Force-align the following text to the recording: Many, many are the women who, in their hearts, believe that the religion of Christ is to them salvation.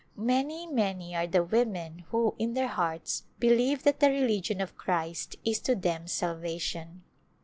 Many, 0.15 0.65
many 0.65 1.15
are 1.15 1.27
the 1.27 1.43
women 1.43 2.05
who, 2.09 2.33
in 2.39 2.55
their 2.55 2.69
hearts, 2.69 3.25
believe 3.37 3.83
that 3.83 3.99
the 3.99 4.09
religion 4.09 4.59
of 4.59 4.75
Christ 4.75 5.35
is 5.45 5.59
to 5.59 5.75
them 5.75 6.07
salvation. 6.07 7.03